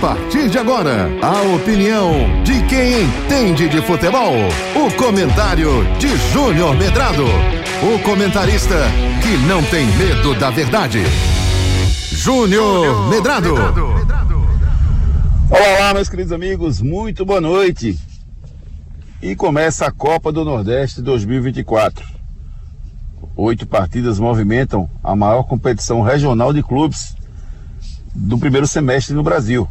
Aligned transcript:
partir 0.00 0.48
de 0.48 0.58
agora, 0.58 1.08
a 1.22 1.42
opinião 1.54 2.42
de 2.42 2.62
quem 2.66 3.02
entende 3.02 3.68
de 3.68 3.80
futebol. 3.82 4.32
O 4.74 4.92
comentário 4.96 5.84
de 5.98 6.16
Júnior 6.32 6.74
Medrado. 6.76 7.24
O 7.82 7.98
comentarista 8.02 8.74
que 9.22 9.36
não 9.46 9.62
tem 9.64 9.86
medo 9.96 10.34
da 10.38 10.50
verdade. 10.50 11.02
Júnior 12.10 13.08
Medrado. 13.08 13.54
Olá, 15.50 15.78
olá, 15.78 15.94
meus 15.94 16.08
queridos 16.08 16.32
amigos, 16.32 16.80
muito 16.80 17.24
boa 17.24 17.40
noite. 17.40 17.98
E 19.22 19.36
começa 19.36 19.86
a 19.86 19.92
Copa 19.92 20.32
do 20.32 20.44
Nordeste 20.44 21.02
2024. 21.02 22.04
Oito 23.36 23.66
partidas 23.66 24.18
movimentam 24.18 24.88
a 25.02 25.14
maior 25.14 25.44
competição 25.44 26.02
regional 26.02 26.52
de 26.52 26.62
clubes 26.62 27.14
do 28.14 28.38
primeiro 28.38 28.66
semestre 28.66 29.14
no 29.14 29.22
Brasil. 29.22 29.68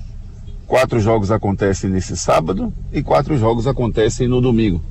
Quatro 0.74 1.00
jogos 1.00 1.30
acontecem 1.30 1.88
nesse 1.88 2.18
sábado 2.18 2.73
e 2.91 3.04
quatro 3.04 3.38
jogos 3.38 3.68
acontecem 3.68 4.27
no 4.27 4.41
domingo. 4.41 4.82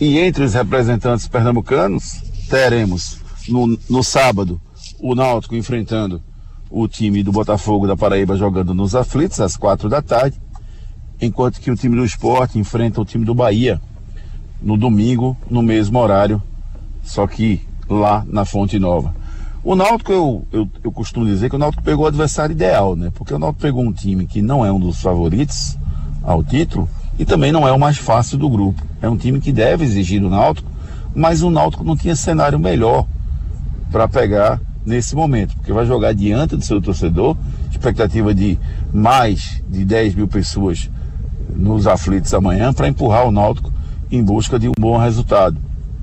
E 0.00 0.18
entre 0.18 0.44
os 0.44 0.54
representantes 0.54 1.28
pernambucanos, 1.28 2.22
teremos 2.48 3.18
no, 3.46 3.78
no 3.90 4.02
sábado 4.02 4.58
o 4.98 5.14
Náutico 5.14 5.54
enfrentando 5.54 6.22
o 6.70 6.88
time 6.88 7.22
do 7.22 7.30
Botafogo 7.30 7.86
da 7.86 7.94
Paraíba 7.94 8.34
jogando 8.34 8.72
nos 8.72 8.94
aflitos 8.94 9.40
às 9.40 9.58
quatro 9.58 9.90
da 9.90 10.00
tarde, 10.00 10.40
enquanto 11.20 11.60
que 11.60 11.70
o 11.70 11.76
time 11.76 11.94
do 11.94 12.04
esporte 12.06 12.58
enfrenta 12.58 12.98
o 12.98 13.04
time 13.04 13.26
do 13.26 13.34
Bahia 13.34 13.78
no 14.58 14.78
domingo, 14.78 15.36
no 15.50 15.60
mesmo 15.60 15.98
horário, 15.98 16.42
só 17.02 17.26
que 17.26 17.60
lá 17.90 18.24
na 18.26 18.46
Fonte 18.46 18.78
Nova. 18.78 19.14
O 19.64 19.76
Náutico, 19.76 20.10
eu, 20.10 20.46
eu, 20.50 20.68
eu, 20.82 20.90
costumo 20.90 21.24
dizer 21.24 21.48
que 21.48 21.54
o 21.54 21.58
Náutico 21.58 21.84
pegou 21.84 22.04
o 22.04 22.08
adversário 22.08 22.52
ideal, 22.52 22.96
né? 22.96 23.12
Porque 23.14 23.32
o 23.32 23.38
Náutico 23.38 23.62
pegou 23.62 23.84
um 23.84 23.92
time 23.92 24.26
que 24.26 24.42
não 24.42 24.66
é 24.66 24.72
um 24.72 24.80
dos 24.80 25.00
favoritos 25.00 25.78
ao 26.20 26.42
título 26.42 26.88
e 27.16 27.24
também 27.24 27.52
não 27.52 27.66
é 27.66 27.70
o 27.70 27.78
mais 27.78 27.96
fácil 27.96 28.36
do 28.36 28.50
grupo. 28.50 28.82
É 29.00 29.08
um 29.08 29.16
time 29.16 29.40
que 29.40 29.52
deve 29.52 29.84
exigir 29.84 30.20
do 30.20 30.28
Náutico, 30.28 30.68
mas 31.14 31.44
o 31.44 31.50
Náutico 31.50 31.84
não 31.84 31.96
tinha 31.96 32.16
cenário 32.16 32.58
melhor 32.58 33.06
para 33.92 34.08
pegar 34.08 34.60
nesse 34.84 35.14
momento, 35.14 35.54
porque 35.54 35.72
vai 35.72 35.86
jogar 35.86 36.12
diante 36.12 36.56
do 36.56 36.64
seu 36.64 36.82
torcedor, 36.82 37.36
expectativa 37.70 38.34
de 38.34 38.58
mais 38.92 39.62
de 39.68 39.84
10 39.84 40.16
mil 40.16 40.26
pessoas 40.26 40.90
nos 41.54 41.86
aflitos 41.86 42.34
amanhã 42.34 42.72
para 42.72 42.88
empurrar 42.88 43.28
o 43.28 43.30
Náutico 43.30 43.72
em 44.10 44.24
busca 44.24 44.58
de 44.58 44.68
um 44.68 44.72
bom 44.76 44.98
resultado. 44.98 45.56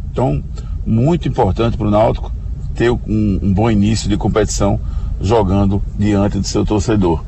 Então, 0.09 0.41
muito 0.85 1.27
importante 1.27 1.75
para 1.75 1.87
o 1.87 1.91
Náutico 1.91 2.38
ter 2.79 2.89
um, 2.91 2.99
um, 3.43 3.53
bom 3.53 3.69
início 3.69 4.07
de 4.07 4.15
competição 4.15 4.79
jogando 5.19 5.83
diante 5.97 6.39
do 6.39 6.47
seu 6.47 6.65
torcedor. 6.65 7.21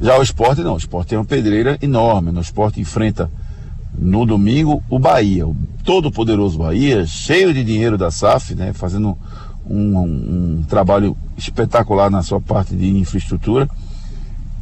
Já 0.00 0.18
o 0.18 0.22
esporte 0.22 0.62
não, 0.62 0.72
o 0.72 0.78
esporte 0.78 1.08
tem 1.08 1.18
uma 1.18 1.26
pedreira 1.26 1.76
enorme. 1.82 2.30
O 2.30 2.40
esporte 2.40 2.80
enfrenta 2.80 3.30
no 3.98 4.24
domingo 4.24 4.82
o 4.88 4.98
Bahia, 4.98 5.46
o 5.46 5.54
todo 5.84 6.10
poderoso 6.10 6.58
Bahia, 6.58 7.04
cheio 7.04 7.52
de 7.52 7.62
dinheiro 7.62 7.98
da 7.98 8.10
SAF, 8.10 8.54
né, 8.54 8.72
fazendo 8.72 9.14
um, 9.68 9.98
um, 9.98 10.64
trabalho 10.66 11.14
espetacular 11.36 12.10
na 12.10 12.22
sua 12.22 12.40
parte 12.40 12.74
de 12.74 12.88
infraestrutura, 12.88 13.68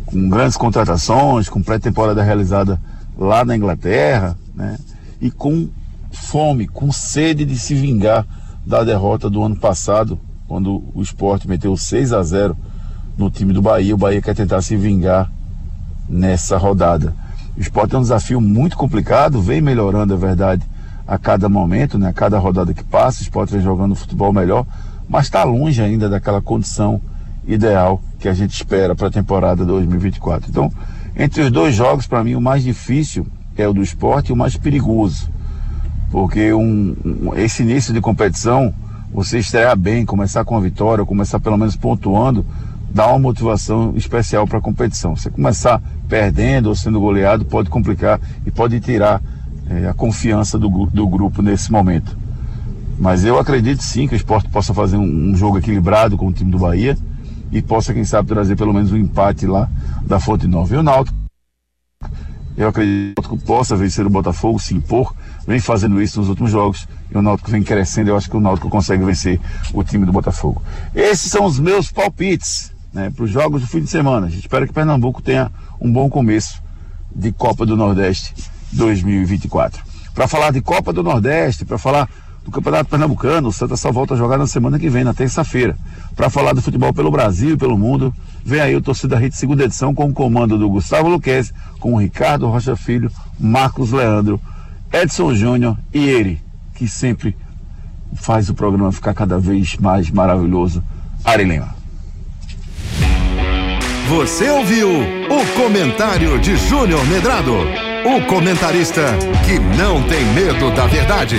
com 0.06 0.28
grandes 0.28 0.56
contratações, 0.56 1.48
com 1.48 1.62
pré-temporada 1.62 2.20
realizada 2.20 2.80
lá 3.16 3.44
na 3.44 3.56
Inglaterra, 3.56 4.36
né, 4.52 4.77
e 5.20 5.30
com 5.30 5.69
fome, 6.10 6.66
com 6.66 6.91
sede 6.91 7.44
de 7.44 7.56
se 7.56 7.77
vingar 7.77 8.27
da 8.67 8.83
derrota 8.83 9.31
do 9.31 9.42
ano 9.45 9.55
passado, 9.55 10.19
quando 10.48 10.83
o 10.92 11.00
esporte 11.00 11.48
meteu 11.48 11.77
6 11.77 12.12
a 12.12 12.22
0 12.22 12.56
no 13.17 13.31
time 13.31 13.53
do 13.53 13.62
Bahia. 13.62 13.95
O 13.95 13.98
Bahia 13.98 14.20
quer 14.20 14.34
tentar 14.34 14.61
se 14.61 14.77
vingar 14.77 15.31
nessa 16.09 16.59
rodada. 16.59 17.14
O 17.56 17.61
esporte 17.61 17.94
é 17.94 17.98
um 17.98 18.03
desafio 18.03 18.41
muito 18.41 18.77
complicado, 18.77 19.41
vem 19.41 19.61
melhorando, 19.61 20.12
é 20.12 20.17
verdade, 20.17 20.67
a 21.06 21.17
cada 21.17 21.48
momento, 21.48 21.97
né? 21.97 22.09
a 22.09 22.12
cada 22.12 22.39
rodada 22.39 22.75
que 22.75 22.82
passa. 22.82 23.21
O 23.21 23.22
esporte 23.22 23.53
vem 23.53 23.62
jogando 23.62 23.94
futebol 23.94 24.32
melhor, 24.32 24.66
mas 25.09 25.27
está 25.27 25.44
longe 25.44 25.81
ainda 25.81 26.09
daquela 26.09 26.43
condição 26.43 27.00
ideal 27.47 28.00
que 28.19 28.28
a 28.28 28.34
gente 28.34 28.53
espera 28.53 28.97
para 28.97 29.06
a 29.06 29.10
temporada 29.10 29.65
2024. 29.65 30.50
Então, 30.50 30.71
entre 31.16 31.43
os 31.43 31.53
dois 31.53 31.75
jogos, 31.75 32.06
para 32.06 32.25
mim, 32.25 32.34
o 32.34 32.41
mais 32.41 32.65
difícil 32.65 33.27
é 33.56 33.66
o 33.66 33.72
do 33.72 33.83
esporte 33.83 34.31
e 34.31 34.33
o 34.33 34.37
mais 34.37 34.56
perigoso 34.56 35.31
porque 36.11 36.53
um, 36.53 36.97
um, 37.05 37.34
esse 37.34 37.62
início 37.62 37.93
de 37.93 38.00
competição, 38.00 38.72
você 39.12 39.39
estrear 39.39 39.77
bem, 39.77 40.05
começar 40.05 40.44
com 40.44 40.56
a 40.56 40.61
vitória, 40.61 41.05
começar 41.05 41.41
pelo 41.41 41.56
menos 41.56 41.77
pontuando, 41.77 42.44
dá 42.91 43.09
uma 43.09 43.19
motivação 43.19 43.93
especial 43.97 44.47
para 44.47 44.59
a 44.59 44.62
competição. 44.62 45.16
Você 45.16 45.31
começar 45.31 45.83
perdendo 46.09 46.69
ou 46.69 46.75
sendo 46.75 47.00
goleado 47.00 47.45
pode 47.45 47.69
complicar 47.69 48.21
e 48.45 48.50
pode 48.50 48.81
tirar 48.81 49.21
é, 49.69 49.89
a 49.89 49.95
confiança 49.95 50.59
do, 50.59 50.69
do 50.87 51.06
grupo 51.06 51.43
nesse 51.43 51.71
momento. 51.71 52.16
Mas 52.99 53.25
eu 53.25 53.39
acredito 53.39 53.83
sim 53.83 54.09
que 54.09 54.15
o 54.15 54.16
esporte 54.16 54.49
possa 54.49 54.72
fazer 54.72 54.97
um, 54.97 55.31
um, 55.31 55.37
jogo 55.37 55.59
equilibrado 55.59 56.16
com 56.16 56.28
o 56.28 56.33
time 56.33 56.50
do 56.50 56.59
Bahia 56.59 56.97
e 57.53 57.61
possa, 57.61 57.93
quem 57.93 58.05
sabe, 58.05 58.28
trazer 58.28 58.56
pelo 58.56 58.72
menos 58.72 58.91
um 58.93 58.97
empate 58.97 59.47
lá 59.47 59.69
da 60.06 60.19
Fonte 60.19 60.47
Nova. 60.47 60.75
E 60.75 60.78
o 60.78 60.83
Náutico 60.83 61.27
eu 62.56 62.69
acredito 62.69 63.21
que 63.22 63.39
possa 63.45 63.77
vencer 63.77 64.06
o 64.06 64.11
Botafogo, 64.11 64.59
se 64.59 64.75
impor, 64.75 65.15
vem 65.47 65.61
fazendo 65.61 66.01
isso 66.03 66.19
nos 66.19 66.29
últimos 66.29 66.51
jogos 66.51 66.89
e 67.11 67.17
o 67.17 67.23
Náutico 67.23 67.51
vem 67.51 67.62
crescendo. 67.62 68.11
Eu 68.11 68.17
acho 68.17 68.29
que 68.29 68.37
o 68.37 68.41
Náutico 68.41 68.69
consegue 68.69 69.05
vencer 69.05 69.41
o 69.73 69.84
time 69.84 70.05
do 70.05 70.12
Botafogo. 70.12 70.62
Esses 70.95 71.31
são 71.31 71.45
os 71.45 71.59
meus 71.59 71.91
palpites 71.91 72.73
né, 72.93 73.11
para 73.11 73.25
os 73.25 73.31
jogos 73.31 73.62
do 73.62 73.69
fim 73.69 73.81
de 73.81 73.89
semana. 73.89 74.29
Espera 74.29 74.67
que 74.67 74.73
Pernambuco 74.73 75.23
tenha 75.23 75.51
um 75.81 75.91
bom 75.93 76.09
começo 76.09 76.62
de 77.15 77.31
Copa 77.31 77.65
do 77.65 77.77
Nordeste 77.77 78.34
2024. 78.73 79.83
Para 80.15 80.27
falar 80.27 80.51
de 80.51 80.61
Copa 80.61 80.93
do 80.93 81.03
Nordeste, 81.03 81.65
para 81.65 81.78
falar 81.78 82.09
do 82.43 82.51
Campeonato 82.51 82.89
Pernambucano, 82.89 83.49
o 83.49 83.53
Santa 83.53 83.77
só 83.77 83.91
volta 83.91 84.15
a 84.15 84.17
jogar 84.17 84.39
na 84.39 84.47
semana 84.47 84.78
que 84.78 84.89
vem, 84.89 85.05
na 85.05 85.13
terça-feira. 85.13 85.77
Para 86.15 86.31
falar 86.31 86.53
do 86.53 86.63
futebol 86.63 86.95
pelo 86.95 87.11
Brasil 87.11 87.51
e 87.51 87.57
pelo 87.57 87.77
mundo, 87.77 88.15
vem 88.45 88.61
aí 88.61 88.77
o 88.77 88.81
Torcida 88.81 89.19
Rede 89.19 89.37
segunda 89.37 89.65
edição 89.65 89.95
com 89.95 90.07
o 90.07 90.13
comando 90.13 90.57
do 90.57 90.69
Gustavo 90.69 91.09
Luquezzi, 91.09 91.53
com 91.81 91.95
o 91.95 91.99
Ricardo 91.99 92.49
Rocha 92.49 92.77
Filho, 92.77 93.11
Marcos 93.39 93.91
Leandro, 93.91 94.41
Edson 95.03 95.34
Júnior 95.34 95.77
e 95.93 96.09
ele, 96.09 96.41
que 96.75 96.89
sempre 96.89 97.37
faz 98.15 98.49
o 98.49 98.55
programa 98.55 98.91
ficar 98.91 99.12
cada 99.12 99.39
vez 99.39 99.77
mais 99.77 100.11
maravilhoso, 100.11 100.83
Ari 101.23 101.45
Lima. 101.45 101.75
Você 104.09 104.49
ouviu 104.49 104.89
o 104.89 105.61
comentário 105.61 106.39
de 106.39 106.57
Júnior 106.57 107.05
Medrado, 107.09 107.53
o 108.07 108.27
comentarista 108.27 109.03
que 109.45 109.59
não 109.77 110.03
tem 110.05 110.25
medo 110.33 110.71
da 110.75 110.87
verdade. 110.87 111.37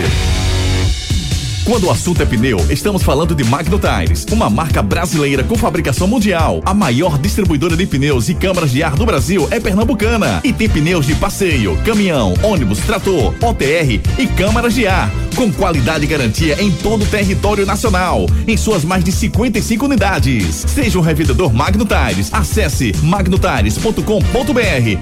Quando 1.68 1.88
o 1.88 1.92
assunto 1.92 2.24
é 2.24 2.26
pneu, 2.26 2.66
estamos 2.70 3.04
falando 3.04 3.36
de 3.36 3.44
Magno 3.44 3.78
Tires, 3.78 4.26
uma 4.32 4.50
marca 4.50 4.82
brasileira 4.82 5.44
com 5.44 5.58
fabricação 5.58 6.08
mundial. 6.08 6.62
A 6.66 6.74
maior 6.74 7.18
distribuidora 7.18 7.76
de 7.76 7.86
pneus 7.86 8.30
e 8.30 8.34
câmaras 8.34 8.72
de 8.72 8.82
ar 8.82 8.96
do 8.96 9.06
Brasil 9.06 9.46
é 9.52 9.60
pernambucana 9.60 10.40
e 10.46 10.54
tem 10.54 10.70
pneus 10.70 11.06
de 11.06 11.14
passeio, 11.16 11.76
caminhão, 11.84 12.34
ônibus, 12.42 12.80
trator, 12.80 13.34
OTR 13.44 14.00
e 14.18 14.28
câmaras 14.28 14.76
de 14.76 14.88
ar, 14.88 15.12
com 15.36 15.52
qualidade 15.52 16.06
e 16.06 16.08
garantia 16.08 16.56
em 16.64 16.72
todo 16.72 17.04
o 17.04 17.06
território 17.06 17.66
nacional, 17.66 18.26
em 18.48 18.56
suas 18.56 18.86
mais 18.86 19.04
de 19.04 19.12
55 19.12 19.84
unidades. 19.88 20.64
Seja 20.70 20.98
um 20.98 21.02
revendedor 21.02 21.54
Magno 21.54 21.86
Tires. 21.86 22.30
Acesse 22.32 22.96
magnotires.com.br 23.04 24.02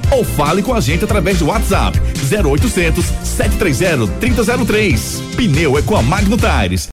ou 0.10 0.24
fale 0.24 0.64
com 0.64 0.74
a 0.74 0.82
gente 0.82 1.04
através 1.04 1.38
do 1.38 1.46
WhatsApp 1.46 2.02
0800 2.28 3.06
730 3.24 4.08
3003. 4.20 5.35
Pneu 5.36 5.78
é 5.78 5.82
com 5.82 5.98
a 5.98 6.02
Magno 6.02 6.38
Tires. 6.38 6.84